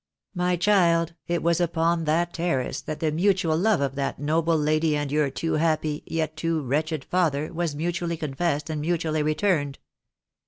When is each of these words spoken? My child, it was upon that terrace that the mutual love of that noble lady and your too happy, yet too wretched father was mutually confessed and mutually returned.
My 0.33 0.55
child, 0.55 1.13
it 1.27 1.43
was 1.43 1.61
upon 1.61 2.05
that 2.05 2.33
terrace 2.33 2.81
that 2.81 3.01
the 3.01 3.11
mutual 3.11 3.55
love 3.55 3.81
of 3.81 3.93
that 3.93 4.17
noble 4.17 4.57
lady 4.57 4.97
and 4.97 5.11
your 5.11 5.29
too 5.29 5.53
happy, 5.57 6.01
yet 6.07 6.35
too 6.35 6.59
wretched 6.63 7.05
father 7.05 7.53
was 7.53 7.75
mutually 7.75 8.17
confessed 8.17 8.71
and 8.71 8.81
mutually 8.81 9.21
returned. 9.21 9.77